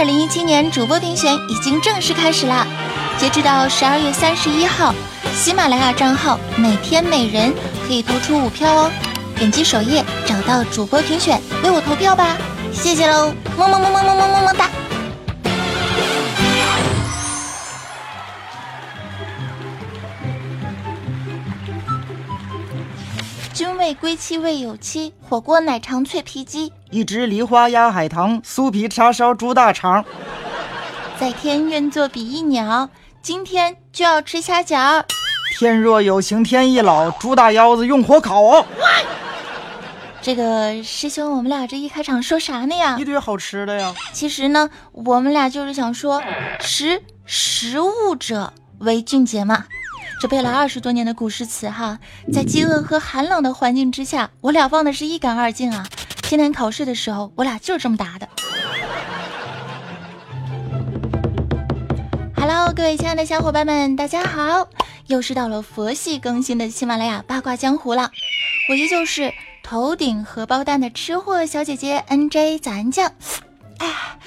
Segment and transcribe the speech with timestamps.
[0.00, 2.66] 二零一七年主播评选已经正式开始啦！
[3.18, 4.94] 截止到十二月三十一号，
[5.34, 7.52] 喜马拉雅账号每天每人
[7.86, 8.90] 可以投出五票哦。
[9.36, 12.34] 点击首页找到主播评选，为我投票吧！
[12.72, 14.70] 谢谢喽，么么么么么么么么哒！
[23.80, 30.04] 君为归期未有期，火锅奶肠脆皮鸡，一只梨花鸭海棠，酥皮叉烧猪大肠。
[31.18, 32.90] 在天愿作比翼鸟，
[33.22, 35.02] 今天就要吃虾饺。
[35.58, 38.66] 天若有情天亦老，猪大腰子用火烤。
[40.20, 42.98] 这个师兄，我们俩这一开场说啥呢呀？
[42.98, 43.94] 一堆好吃的呀。
[44.12, 46.22] 其实呢，我们俩就是想说，
[46.60, 49.64] 识时务者为俊杰嘛。
[50.20, 51.98] 这背了二十多年的古诗词哈，
[52.30, 55.88] 在饥饿和寒冷的环境之下，我俩忘的是一干二净啊！
[56.28, 58.28] 今天考试的时候，我俩就是这么答的。
[62.36, 64.68] Hello，各位亲爱的小伙伴们，大家好！
[65.06, 68.10] 又是到了佛系更新的喜马拉雅八卦江湖了，
[68.68, 69.32] 我依旧是
[69.62, 73.10] 头顶荷包蛋的吃货小姐姐 NJ 咱酱。
[73.78, 74.18] 哎，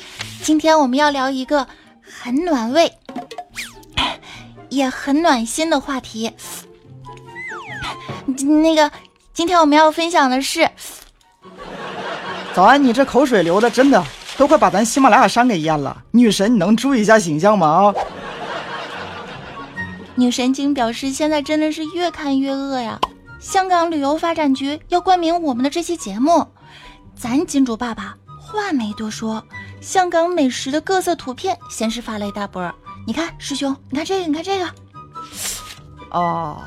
[0.42, 1.68] 今天我们要聊一个
[2.02, 2.92] 很暖胃。
[4.74, 6.34] 也很暖心的话题。
[8.26, 8.92] 那个，
[9.34, 10.70] 今天我们要分享的是，
[12.54, 14.04] 早安，你这口水流的真的
[14.38, 16.04] 都快把咱喜马拉雅山给淹了。
[16.12, 17.68] 女神，你能注意一下形象吗？
[17.68, 17.94] 啊！
[20.16, 23.00] 女神经表示，现在真的是越看越饿呀。
[23.40, 26.48] 香港旅游发展局要冠名我们的这期节目，
[27.16, 29.44] 咱金主爸爸话没多说，
[29.82, 32.74] 香港美食的各色图片先是发了一大波。
[33.06, 34.70] 你看，师兄，你看这个，你看这个，
[36.12, 36.62] 哦，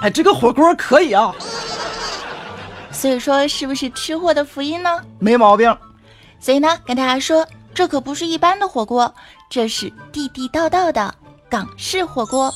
[0.00, 1.34] 哎，这个火锅可以啊。
[2.92, 4.90] 所以说，是不是吃货的福音呢？
[5.18, 5.76] 没毛病。
[6.40, 9.14] 所以呢，跟大家说，这可不是一般的火锅，
[9.48, 11.14] 这是地地道道的
[11.48, 12.52] 港式火锅。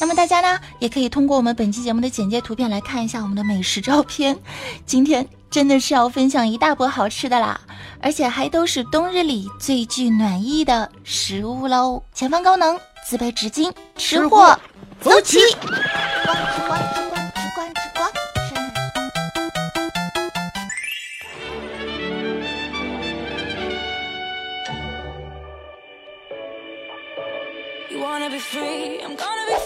[0.00, 4.36] 那么大家呢，也可以通过我们本期节目的简介图片来看一下我们的美食照片。
[4.84, 7.58] 今天真的是要分享一大波好吃的啦！
[8.02, 12.02] 而且还都是冬日里最具暖意的食物喽！
[12.12, 14.58] 前方高能，自备纸巾，吃货
[15.00, 15.38] 走起！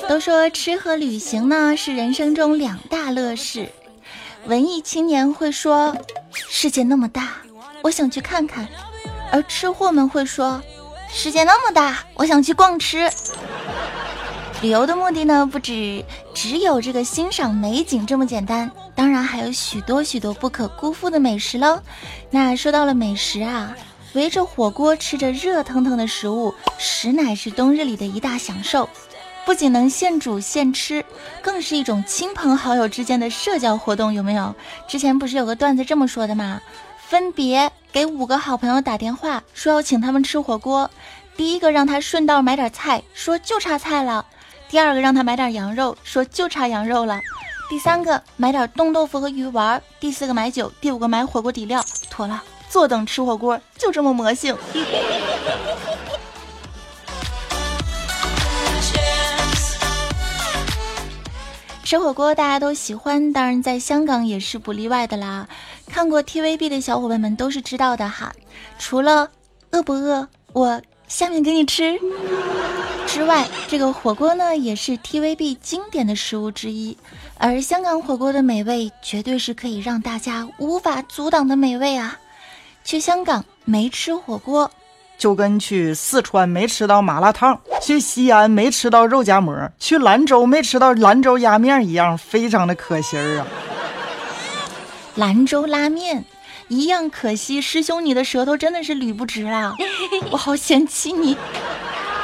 [0.09, 3.71] 都说吃和旅行呢是人生中两大乐事，
[4.47, 5.97] 文艺青年会说
[6.33, 7.34] 世界那么大。
[7.83, 8.69] 我想去看看，
[9.33, 10.62] 而吃货们会说
[11.12, 13.11] ：“世界那么大，我想去逛吃。”
[14.61, 21.81] 旅游的目的呢，不止只有这个欣赏美景这么简单，当然还有许多许多不可辜负的美食喽。
[22.31, 23.75] 那说到了美食啊，
[24.12, 28.87] 围着火锅吃着热腾腾的食物，实乃是冬日里的一大享受。
[29.45, 31.05] 不仅能现煮现吃，
[31.43, 34.55] 更是一种亲朋好友之间的社交活动，有没有？
[34.87, 36.61] 之前不是有个段子这么说的吗？
[37.09, 40.89] 分别给五个好朋友打电话，说要请他们吃火锅。
[41.37, 44.25] 第一个让他顺道买点菜，说就差菜了；
[44.69, 47.19] 第二个让他买点羊肉，说就差羊肉了；
[47.69, 51.83] 第三个买点冻豆腐和鱼丸；第四个买酒；第五个买火锅底料。
[52.11, 54.56] 妥了，坐等吃火锅，就这么魔性。
[61.91, 65.49] 吃火锅大家都喜欢，当然在香港也是不例外的啦。
[65.89, 68.33] 看过 TVB 的小伙伴们都是知道的哈。
[68.78, 69.28] 除了
[69.73, 71.99] 饿不饿，我下面给你吃
[73.09, 76.97] 之外，这个火锅呢也是 TVB 经典的食物之一。
[77.37, 82.21] 而香港火锅的美味，绝对是可以让大家无法阻挡的美味啊！
[82.84, 84.71] 去香港没吃火锅。
[85.20, 93.47] 就跟去四川没吃到麻辣烫，去西安没吃到肉夹馍，去兰州没吃到兰州压面一样，非常的可惜儿啊！
[95.16, 96.25] 兰州拉面
[96.69, 99.76] 一样可惜，师兄你的舌头真的是捋不直啊，
[100.31, 101.37] 我好嫌弃你。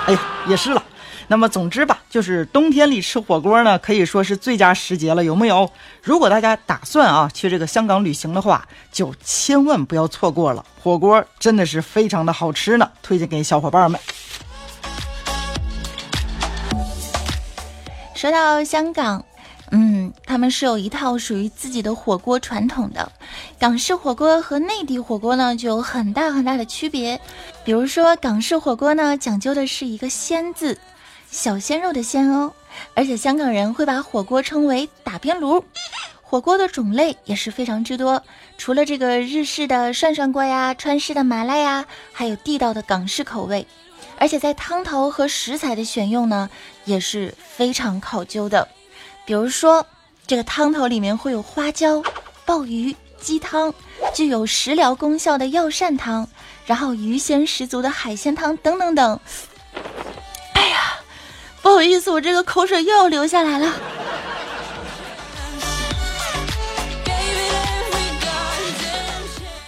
[0.07, 0.83] 哎呀，也是了。
[1.29, 5.69] 那么总之吧，就是冬天里吃火锅呢，可以说是最佳时节了，有没有？
[6.01, 14.01] 如果大家打算啊去这个香港旅行的话，就千万不要错过了，火锅真的是非常的好吃呢，推荐给小伙伴们。
[18.15, 19.25] 说到香港，
[19.73, 23.11] 嗯，他们是有一套属于自己的火锅传统的，
[23.59, 27.21] 港式火锅和内地火锅呢就有很大很大的区别，
[27.65, 30.79] 比如说港式火锅呢讲究的是一个鲜字。
[31.31, 32.53] 小鲜肉的鲜哦，
[32.95, 35.63] 而且香港人会把火锅称为打边炉，
[36.23, 38.23] 火锅的种类也是非常之多，
[38.57, 43.67] 除了这个日式的涮涮锅呀、川式的麻辣呀，还有地道的港式口味。
[44.19, 46.49] 而且在汤头和食材的选用呢，
[46.87, 48.67] 也是非常考究的。
[49.27, 49.87] 比如说，
[50.27, 52.03] 这个汤头里面会有花椒、
[52.47, 53.75] 鲍鱼、鸡汤，
[54.15, 56.27] 具有食疗功效的药膳汤，
[56.65, 59.21] 然后鱼鲜十足的海鲜汤等等等。
[61.67, 63.73] 不好意思，我这个口水又要流下来了。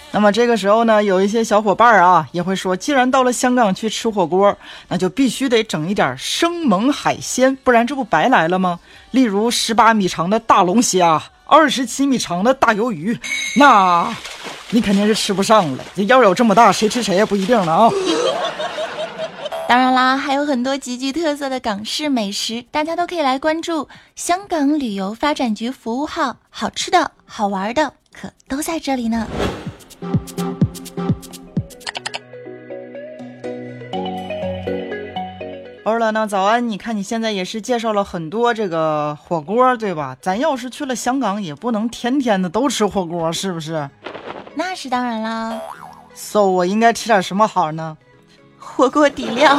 [0.09, 4.57] 那么这个时候呢，有一些小伙伴啊也会说，既然到了香港去吃火锅，
[4.87, 8.79] 那就必须得整一点生猛海鲜，不然这不白来了吗？
[9.11, 13.19] 例如十八米长的大龙虾，二十七米长的大鱿鱼，
[13.57, 14.15] 那
[14.69, 15.83] 你肯定是吃不上了。
[15.93, 17.89] 这要有这么大，谁吃谁也不一定了啊。
[19.69, 29.27] 当然啦，还有很多极具特色的港式美食，大家都可以来关注香港旅游发展局服务号，好吃的好玩的可都在这里呢。
[35.83, 36.67] 欧了呢，早安！
[36.67, 40.17] 你看你现在也是介绍了很多这个火锅，对吧？
[40.19, 43.87] 咱要是去了香港，也不能天天的都吃火锅，是不是？
[44.55, 45.61] 那是当然啦。
[46.15, 47.95] So，我应该吃点什么好呢？
[48.75, 49.57] 火锅底料。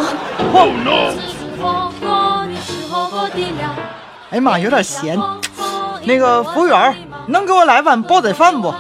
[4.31, 5.19] 哎呀妈，有点咸。
[6.05, 6.97] 那个服务员，
[7.27, 8.75] 能给我来碗煲仔饭不？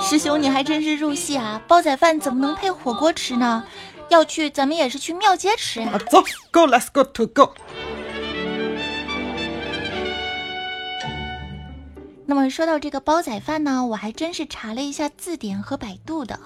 [0.00, 1.60] 师兄，你还真是入戏啊！
[1.66, 3.64] 煲仔饭怎么能配火锅吃呢？
[4.08, 5.98] 要去，咱们也是去庙街吃呀。
[6.10, 7.54] 走，Go，Let's go to go。
[12.26, 16.38] 那么说到这个煲仔饭呢，我还真是查了一下字典和百度的，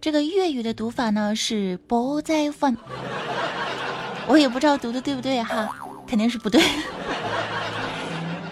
[0.00, 2.74] 这个粤语的读法呢是煲仔饭，
[4.26, 5.68] 我也不知道读的对不对哈，
[6.06, 6.62] 肯定是不对。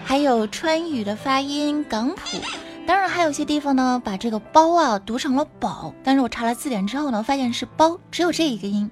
[0.05, 2.37] 还有川语的发音港普。
[2.85, 8.89] 当然，还有些地方呢，把这个“包”啊读成了“宝”，但是我查了字典之后呢，发现是“包”，只有这一个音。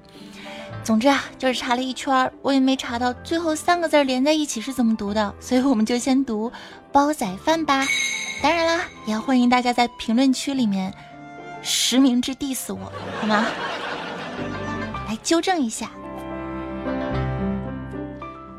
[0.83, 6.51] 总之啊，就是查了一圈，我也没查到最后三个字连在一起是怎么读的，所以我们就先读
[6.91, 7.85] “煲仔饭”吧。
[8.41, 10.93] 当然啦，也要欢迎大家在评论区里面
[11.61, 13.45] 实名制 diss 我，好吗？
[15.07, 15.89] 来纠正一下。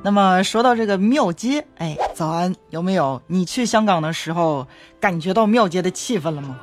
[0.03, 4.67] 那么说到这个庙街，哎，早安，有没有你去香港的时候
[5.01, 6.59] 感觉到庙街的气氛了吗？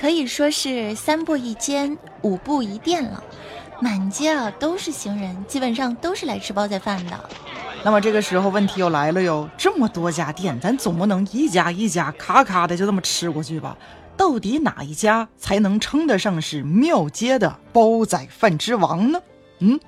[0.00, 3.20] 可以说是三步一间，五步一店了，
[3.80, 7.18] 满街啊都是行人，基本上都是来吃煲仔饭的。
[7.82, 13.76] 那么这个时候问题又来了哟，这么多家店，咱总不能一家一家咔咔的就这么吃过去吧？
[14.18, 19.20] 到底哪一家才能称得上是庙街的煲仔饭之王呢？
[19.60, 19.78] 嗯？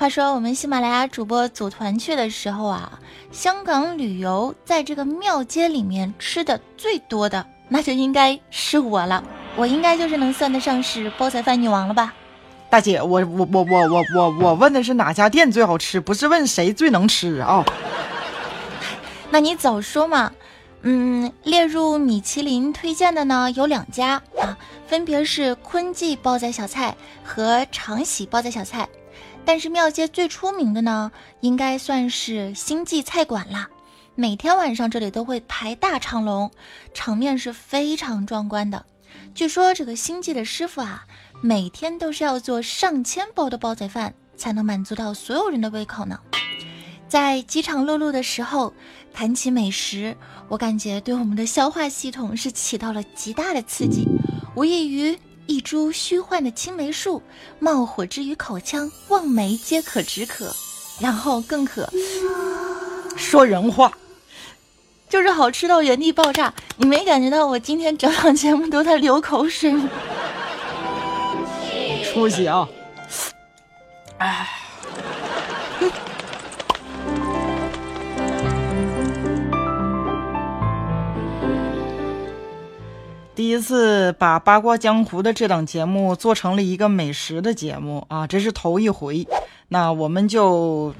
[0.00, 2.98] 话说我们喜马拉雅主播组团去的时候啊，
[3.30, 9.22] 香港旅游在这个庙街里面吃的最多的，那就应该是我了。
[9.56, 12.12] 我应该就是能算得上是煲仔饭女王了吧？
[12.68, 17.64] 大姐，我我我我我我我问的是哪家店最好吃，不是问谁最能吃啊？
[19.30, 20.32] 那你早说嘛！
[20.82, 28.88] 嗯，列入米其林推荐的呢有两家啊，分别是坤记煲仔小菜和长喜煲仔小菜。
[29.44, 31.10] 但是庙街最出名的呢，
[31.40, 33.68] 应该算是星际菜馆啦。
[34.14, 36.50] 每天晚上这里都会排大长龙，
[36.92, 38.84] 场面是非常壮观的。
[39.34, 41.04] 据说这个星际的师傅啊，
[41.40, 46.18] 每天都是要做上千包的煲仔饭，才能满足到所有人的胃口呢。
[47.08, 48.74] 在饥肠辘辘的时候，
[49.12, 50.16] 谈起美食，
[50.48, 54.06] 我感觉对我们的消化系统是起到了极大的刺激，
[54.54, 55.18] 无异于。
[55.50, 57.22] 一株虚幻的青梅树，
[57.58, 60.54] 冒火之于口腔，望梅皆可止渴，
[61.00, 61.88] 然后更可
[63.16, 63.90] 说人话，
[65.08, 66.52] 就是好吃到原地爆炸。
[66.76, 69.88] 你没感觉到我今天整场节目都在流口水吗？
[72.04, 72.68] 出息啊！
[74.18, 74.57] 哎。
[83.38, 89.28] 第一次把八卦江湖的这档节目做成了一个美食的节目啊，这是头一回。
[89.68, 90.92] 那我们就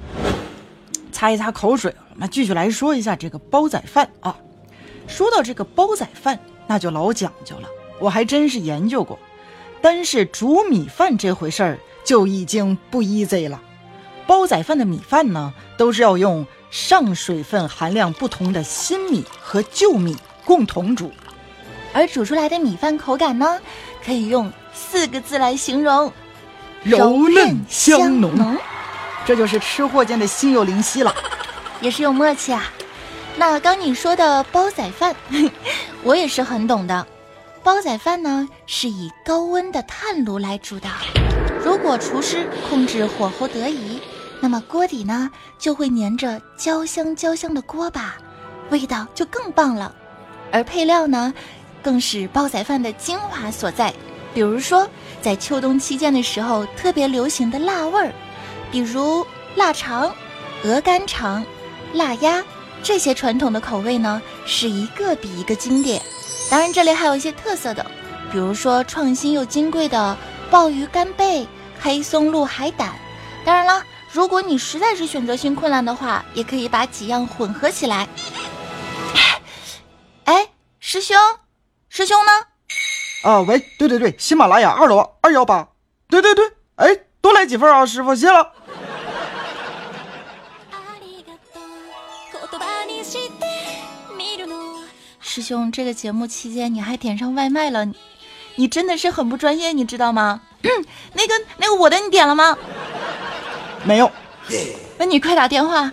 [1.11, 4.37] 擦一擦口水，那继续来说一下这个煲仔饭啊。
[5.05, 7.67] 说到这个煲仔饭，那就老讲究了，
[7.99, 9.19] 我还真是研究过。
[9.81, 13.61] 单是煮米饭这回事儿就已经不 easy 了。
[14.25, 20.15] 煲仔饭的米饭呢，都是要用上水分含量不同的新米和旧米
[20.45, 21.11] 共同煮。
[21.93, 23.59] 而煮出来的米饭口感呢，
[24.05, 26.11] 可以用四个字来形容：
[26.83, 28.57] 柔嫩香浓。
[29.25, 31.13] 这就是吃货间的心有灵犀了。
[31.81, 32.63] 也是有默契啊。
[33.37, 35.15] 那刚你说的煲仔饭，
[36.03, 37.05] 我也是很懂的。
[37.63, 40.87] 煲仔饭呢是以高温的炭炉来煮的，
[41.63, 44.01] 如果厨师控制火候得宜，
[44.39, 48.15] 那么锅底呢就会粘着焦香焦香的锅巴，
[48.69, 49.93] 味道就更棒了。
[50.51, 51.33] 而配料呢，
[51.81, 53.93] 更是煲仔饭的精华所在。
[54.33, 54.87] 比如说，
[55.21, 58.13] 在秋冬期间的时候，特别流行的辣味儿，
[58.71, 60.13] 比如腊肠、
[60.63, 61.43] 鹅肝肠、
[61.93, 62.43] 腊鸭
[62.83, 66.01] 这些传统的口味呢，是一个比一个经典。
[66.49, 67.85] 当然，这里还有一些特色的，
[68.31, 70.15] 比如说创新又金贵的
[70.51, 71.47] 鲍鱼干贝、
[71.79, 72.93] 黑松露海胆。
[73.43, 78.07] 当然了，如果你实在是选择性困难的话，也可以把几样混合起来。
[80.25, 80.47] 哎，
[80.79, 81.17] 师兄，
[81.99, 82.31] 师兄呢？
[83.29, 85.67] 啊，喂，对对对，喜马拉雅二楼二幺八，
[86.07, 88.53] 对对对，哎，多来几份啊，师傅，谢了。
[95.19, 97.85] 师兄，这个节目期间你还点上外卖了，
[98.55, 100.39] 你真的是很不专业，你知道吗？
[100.61, 102.57] 那个那个我的你点了吗？
[103.83, 104.09] 没有。
[104.97, 105.91] 那你快打电话。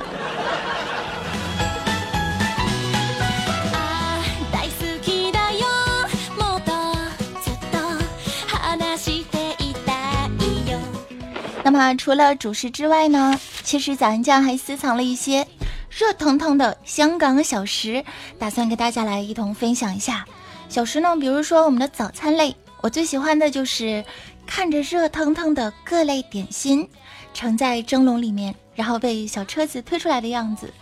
[11.76, 15.46] 那除了主食之外呢，其实早安酱还私藏了一些。
[15.90, 18.02] 热腾腾的香港小食，
[18.38, 20.24] 打算给大家来一同分享一下。
[20.70, 24.02] 小食呢，比如说我们的早餐类，我最喜欢的就是
[24.46, 26.88] 看着热腾腾的各类点心
[27.34, 30.72] 盛在蒸笼里面，然后被小车子推出来的样子，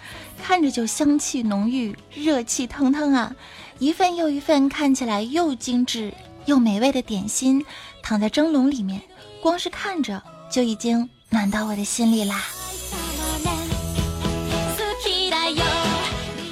[0.44, 3.34] 看着就香气浓郁，热气腾腾啊！
[3.80, 7.66] 一份又一份看起来又精致又美味的点心
[8.00, 9.02] 躺在蒸笼里面，
[9.42, 10.22] 光是看着
[10.54, 12.40] 就已经暖到我的心里啦。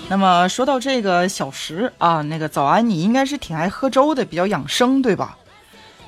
[0.08, 5.38] 那么说到这个小食啊，那个早安，你应该是挺爱喝粥的，比较养生，对吧？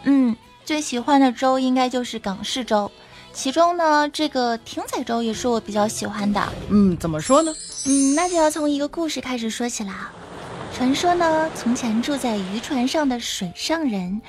[0.03, 0.35] 嗯，
[0.65, 2.91] 最喜欢的粥应该就是港式粥，
[3.33, 6.43] 其中呢，这个艇仔粥也是我比较喜欢的。
[6.71, 7.55] 嗯，怎么说呢？
[7.87, 10.11] 嗯，那就要从一个故事开始说起啦。
[10.77, 14.21] 传说呢，从前住在渔船上的水上人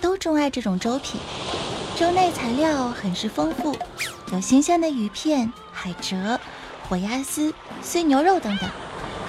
[0.00, 1.20] 都钟爱这种粥品，
[2.02, 3.76] 粥内材料很是丰富，
[4.32, 6.36] 有新鲜的鱼片、海蜇、
[6.88, 8.68] 火鸭丝、碎牛肉等等。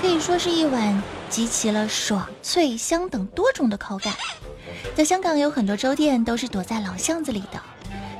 [0.01, 4.15] 可以说是一碗集齐了爽、脆、香等多种的口感。
[4.95, 7.61] 在香港有很多粥店都是躲在老巷子里的，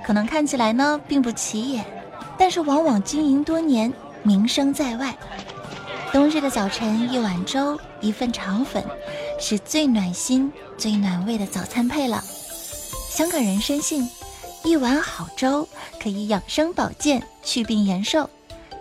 [0.05, 1.83] 可能看起来呢并不起眼，
[2.37, 3.91] 但是往往经营多年，
[4.21, 5.17] 名声在外。
[6.11, 8.85] 冬日的早晨，一碗粥，一份肠粉，
[9.39, 12.23] 是最暖心、最暖胃的早餐配了。
[13.09, 14.07] 香港人深信，
[14.65, 15.67] 一碗好粥
[16.01, 18.29] 可以养生保健、祛病延寿。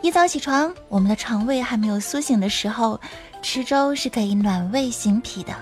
[0.01, 3.01] 一早起床，我们的肠胃还没有苏醒的时候，
[3.43, 5.53] 吃粥是可以暖胃醒脾的；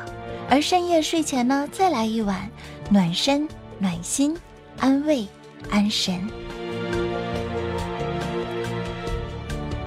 [0.51, 2.51] 而深夜睡前呢，再来一碗，
[2.91, 3.49] 暖身、
[3.79, 4.37] 暖心、
[4.79, 5.27] 安胃、
[5.71, 6.29] 安神。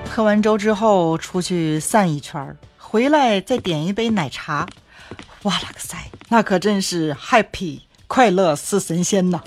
[0.09, 4.67] 喝完粥之后，出去散一圈，回来再点一杯奶茶，
[5.43, 5.95] 哇啦个塞，
[6.29, 9.39] 那可真是 happy 快乐似神仙呐！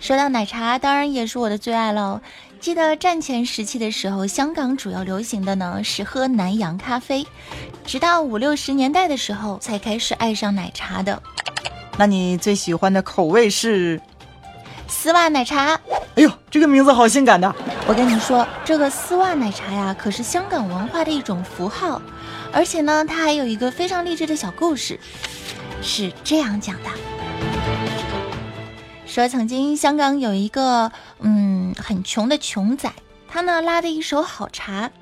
[0.00, 2.20] 说到奶茶，当然也是我的最爱喽。
[2.60, 7.26] 记得战前时期的时候，香港主要流行的呢是喝南洋咖啡，
[7.84, 11.22] 直到五六十年代的时候才开始爱上奶茶的。
[11.96, 14.00] 那你最喜欢的口味是
[14.86, 15.78] 丝袜奶茶？
[16.14, 17.54] 哎呦，这个名字好性感的！
[17.86, 22.00] 我跟你说，这个丝袜奶茶呀，可是香港文化的一种符号，
[22.52, 24.98] 而且呢，它还有一个非常励志的小故事，
[25.82, 26.90] 是这样讲的。
[29.18, 32.88] 说曾经香港有一个嗯很穷的穷仔，
[33.26, 34.92] 他呢拉的一手好茶。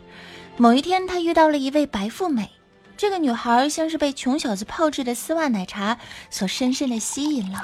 [0.56, 2.50] 某一天，他遇到了一位白富美。
[2.96, 5.98] 这个女孩像是被穷小子泡制的丝袜奶茶
[6.30, 7.62] 所深深的吸引了。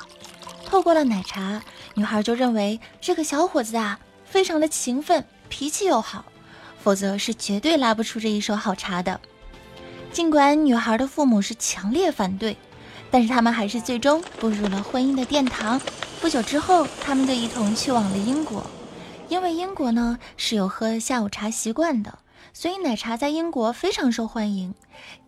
[0.67, 1.63] 透过了奶茶，
[1.95, 6.23] 女孩就认为这个小伙子啊非常的勤奋，脾气又好，
[6.83, 9.19] 否则是绝对拉不出这一手好茶的。
[10.13, 12.59] 尽管女孩的父母是强烈反对。
[13.13, 15.81] 但是他们还是最终步入了婚姻的殿堂。
[16.21, 18.65] 不久之后，他们就一同去往了英国，
[19.29, 22.19] 因为英国呢是有喝下午茶习惯的，
[22.55, 24.75] 所以奶茶在英国非常受欢迎。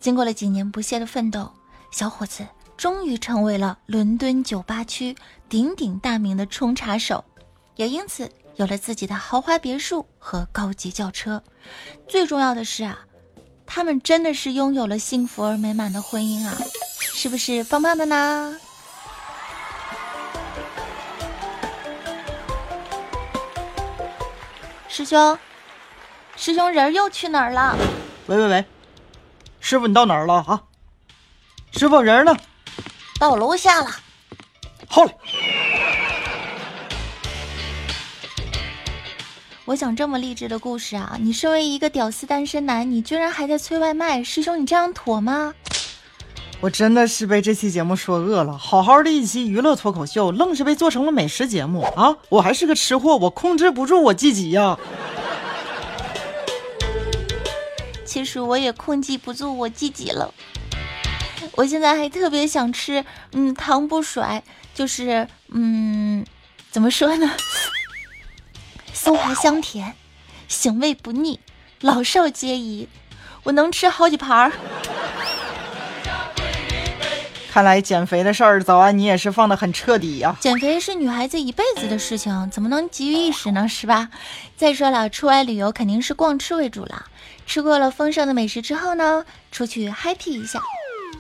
[0.01, 1.53] 经过了几年不懈的奋斗，
[1.91, 5.15] 小伙子终于成为了伦敦酒吧区
[5.49, 7.23] 鼎鼎大名的冲茶手，
[7.77, 11.43] 也因此有了自己的豪华别墅和高级轿车。
[12.09, 13.01] 最重要的是啊，
[13.67, 16.57] 他们真的是拥有了幸福而美满的婚姻啊！
[17.13, 18.57] 是不是棒棒的呢？
[24.89, 25.39] 师兄，
[26.37, 27.77] 师兄人又去哪儿了？
[28.27, 28.65] 喂喂喂，
[29.61, 30.63] 师傅你到哪儿了啊？
[31.73, 32.37] 师傅人呢？
[33.19, 33.91] 到楼下了。
[34.89, 35.15] 好嘞。
[39.65, 41.17] 我讲这么励志的故事啊！
[41.19, 45.55] 你身为一个屌丝单身男，你居然还在催外卖，师兄你这样妥吗？
[46.65, 52.17] 我真的是被这期节目说饿了，好好的一期娱乐脱口秀，愣是被做成了美食节目啊！
[52.31, 54.79] 我还是个吃货，我控制不住我自己呀。
[58.07, 60.33] 其实我也控制不住我自己了。
[61.53, 64.43] 我现在还特别想吃，嗯，糖不甩，
[64.75, 66.25] 就是嗯，
[66.71, 67.31] 怎么说呢？
[68.95, 69.95] 松滑香甜，
[70.49, 71.41] 腥味不腻，
[71.83, 72.89] 老少皆宜。
[73.43, 74.53] 我能吃好几盘儿。
[77.55, 80.37] 看来减肥的事儿，早安你也是放的很彻底呀。
[80.41, 83.69] 减肥是女孩子一辈子的事情，怎么能急于一时呢？
[83.69, 84.09] 是吧？
[84.57, 87.05] 再说了，出外旅游肯定是逛吃为主了。
[87.47, 90.61] 吃过了丰盛的美食之后呢，出去 happy 一下。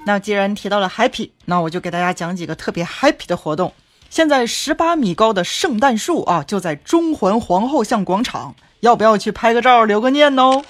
[0.04, 3.72] 那既然提到了 happy，那我就给大家讲几个特别 happy 的活动。
[4.10, 10.50] 现在十八米高的圣诞树啊，就在中环皇后巷广场，要不要去拍个照留个念呢？
[10.50, 10.64] 哇，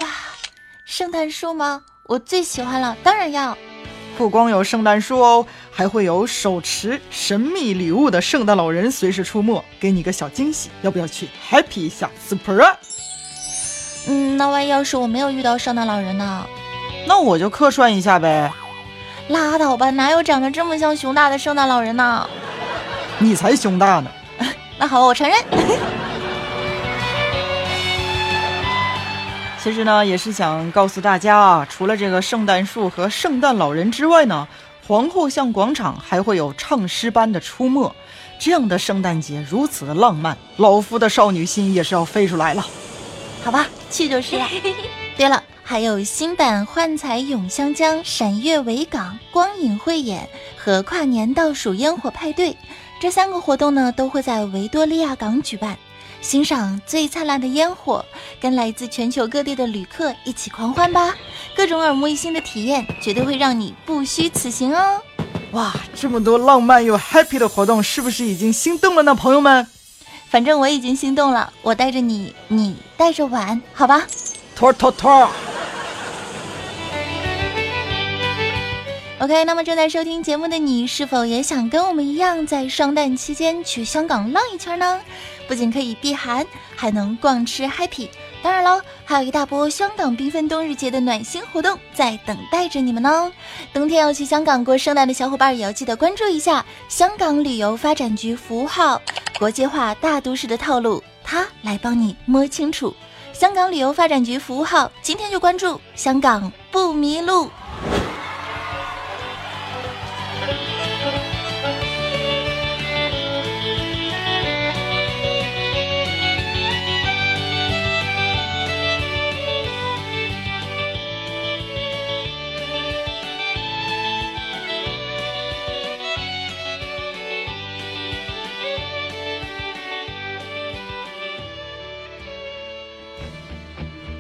[0.84, 1.80] 圣诞树吗？
[2.08, 3.56] 我最喜欢了，当然要。
[4.16, 10.70] 不光有圣诞树哦，还会有手持神秘礼物的圣诞老人随时出没，给你个小惊喜。
[10.82, 12.74] 要不要去 happy 一下？Surprise！
[14.06, 16.46] 嗯，那万一要是我没有遇到圣诞老人呢？
[17.06, 18.52] 那我就客串一下呗。
[19.28, 22.28] 拉倒吧，哪有长得这么像熊大的圣诞老人呢？
[23.18, 24.10] 你才熊大呢！
[24.78, 25.36] 那好吧，我承认。
[29.64, 34.46] 其实呢，也是想告诉大家啊，除了这个圣诞树和圣诞老人之外呢，
[34.86, 37.90] 皇后像广场还会有唱诗班的出没。
[38.38, 42.66] 这样的圣诞节如此的浪漫，老夫的少女心也是要飞出来了。
[43.42, 44.46] 好吧，去就是了。
[45.16, 50.28] 对了，还有新版幻彩咏香江、闪月维港、光影汇演
[50.58, 52.54] 和跨年倒数烟火派对。
[53.00, 55.78] 这三个活动呢，都会在维多利亚港举办，
[56.24, 58.02] 欣赏最灿烂的烟火，
[58.40, 61.14] 跟来自全球各地的旅客一起狂欢吧！
[61.54, 65.02] 各种耳目一新的体验，绝对会让你不虚此行哦！
[65.52, 69.66] 哇，这么多浪漫又 happy 的活动，是不是已经心动了呢，朋友们？
[70.30, 74.06] 反正我已经心动了，我带着你，你带着玩，好吧？
[74.56, 75.28] 托托托。
[79.20, 85.00] OK，那么正在收听节目的你，是否也想跟我们一样，在双旦期间去香港浪一圈呢？
[85.46, 88.08] 不仅可以避寒，还能逛吃 happy。
[88.42, 93.32] 当然喽，还有一大波香港缤纷冬日节的暖心活动在等待着你们哦。
[93.72, 99.00] 冬天要去香港过圣诞的小伙伴，也要记得关注一下香港旅游发展局服务号。
[99.38, 102.94] 国际化大都市的套路，他来帮你摸清楚。
[103.32, 107.50] 香港旅游发展局服务号，今天就关注香港不迷路。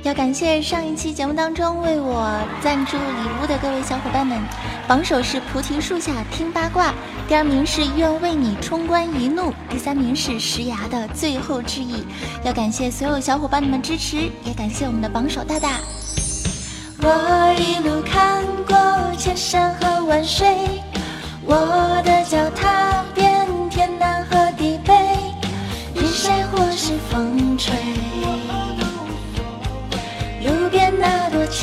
[0.04, 4.38] 要感谢上一期节目当中为我赞助礼物的各位小伙伴们，
[4.86, 6.92] 榜首是菩提树下听八卦，
[7.26, 12.04] 第二名是愿为你冲冠一怒，第三名是石崖的最后致意。
[12.44, 15.78] 要感谢所有小伙伴们支持，也感谢我们的榜首大大。
[17.00, 20.68] 我一路看过千山和万水，
[21.46, 21.56] 我
[22.04, 24.92] 的脚踏遍天南和地北，
[25.94, 27.72] 日晒或是风吹。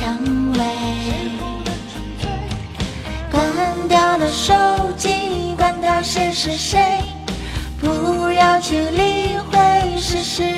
[0.01, 0.17] 蔷
[0.53, 0.59] 薇，
[3.29, 4.51] 关掉了手
[4.97, 6.79] 机，管他谁是谁，
[7.79, 10.50] 不要去理会是谁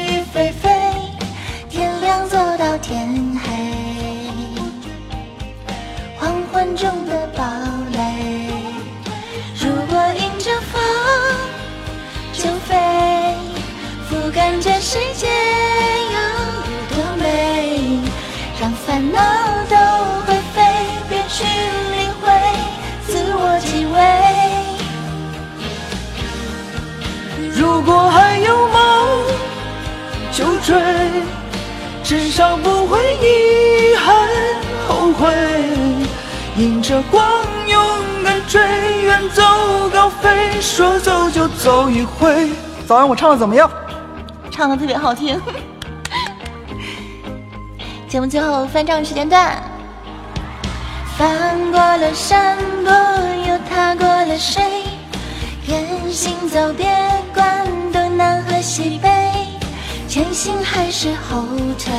[32.35, 34.17] 少不会遗憾
[34.87, 35.31] 后悔。
[36.57, 37.23] 迎着光，
[37.67, 37.79] 勇
[38.23, 38.59] 敢追，
[39.03, 39.43] 远走
[39.93, 42.49] 高飞，说走就走一回。
[42.87, 43.69] 早安，我唱的怎么样？
[44.49, 45.39] 唱的特别好听。
[48.09, 49.61] 节目最后翻唱时间段，
[51.15, 52.91] 翻过了山坡，
[53.47, 54.63] 又踏过了水，
[55.67, 56.87] 愿行走别
[57.31, 59.12] 管东南和西北，
[60.13, 61.43] 前行还是后
[61.79, 61.91] 退？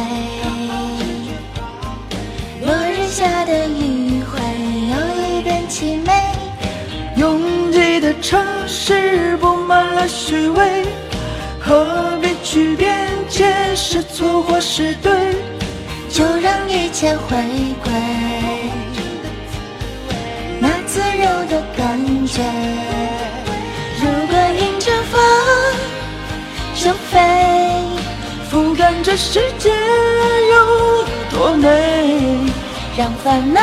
[2.64, 4.40] 落日下的余晖，
[4.88, 6.12] 有一点凄美。
[7.16, 10.85] 拥挤的城市布满了虚伪，
[11.59, 15.11] 何必去辩解是错或是对？
[16.09, 17.37] 就让一切回
[17.83, 17.92] 归
[20.61, 21.98] 那自由的感
[22.29, 22.44] 觉。
[24.00, 25.20] 如果迎着风
[26.77, 27.18] 就飞，
[29.02, 32.38] 这世界有多美，
[32.96, 33.61] 让烦恼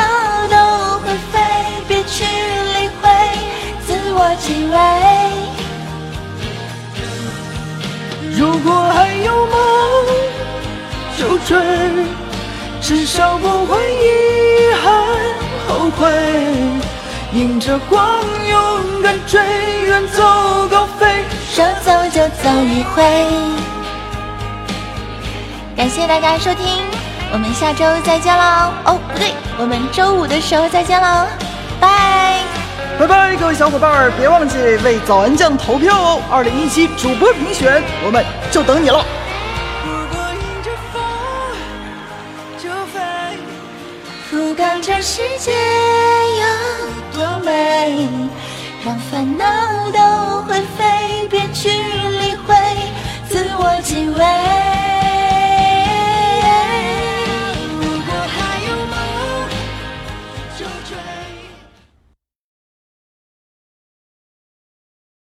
[0.48, 0.56] 都
[1.00, 1.40] 灰飞，
[1.88, 3.08] 别去理会
[3.86, 4.76] 自我气味。
[8.38, 9.54] 如果还有梦
[11.18, 11.50] 就追，
[12.80, 14.84] 至少不会遗憾
[15.66, 16.00] 后悔。
[17.32, 19.40] 迎着光勇敢追，
[19.86, 20.22] 远走
[20.70, 21.24] 高飞。
[21.50, 23.71] 说走就走一回。
[25.82, 26.80] 感谢大家收听，
[27.32, 28.72] 我们下周再见喽！
[28.84, 31.26] 哦，不对，我们周五的时候再见喽，
[31.80, 32.38] 拜。
[33.00, 36.22] 拜拜，各位小伙伴儿，别忘记为早安酱投票哦！
[36.30, 39.04] 二零一七主播评选，我们就等你了。
[44.30, 45.50] 俯瞰这世界
[46.38, 48.08] 有多美，
[48.86, 49.44] 让烦恼
[49.90, 51.72] 都灰飞，别去。